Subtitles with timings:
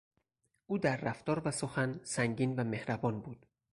[0.67, 3.45] او در رفتار و سخن سنگین و مهربان بود.